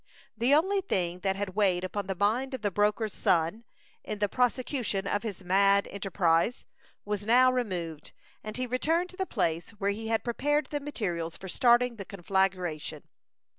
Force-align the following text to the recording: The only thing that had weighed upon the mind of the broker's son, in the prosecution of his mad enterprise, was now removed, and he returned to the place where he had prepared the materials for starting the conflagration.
The 0.35 0.55
only 0.55 0.81
thing 0.81 1.19
that 1.19 1.35
had 1.35 1.53
weighed 1.55 1.83
upon 1.83 2.07
the 2.07 2.15
mind 2.15 2.55
of 2.55 2.63
the 2.63 2.71
broker's 2.71 3.13
son, 3.13 3.65
in 4.03 4.17
the 4.17 4.27
prosecution 4.27 5.05
of 5.05 5.21
his 5.21 5.43
mad 5.43 5.87
enterprise, 5.91 6.65
was 7.05 7.23
now 7.27 7.51
removed, 7.51 8.11
and 8.43 8.57
he 8.57 8.65
returned 8.65 9.11
to 9.11 9.15
the 9.17 9.27
place 9.27 9.69
where 9.69 9.91
he 9.91 10.07
had 10.07 10.23
prepared 10.23 10.69
the 10.71 10.79
materials 10.79 11.37
for 11.37 11.47
starting 11.47 11.97
the 11.97 12.05
conflagration. 12.05 13.03